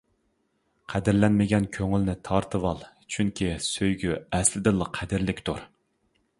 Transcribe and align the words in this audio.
قەدىرلەنمىگەن 0.93 1.67
كۆڭۈلنى 1.75 2.15
تارتىۋال 2.29 2.81
چۈنكى 3.17 3.53
سۆيگۈ 3.69 4.17
ئەسلىدىنلا 4.39 4.93
قەدىرلىكتۇر. 5.01 5.67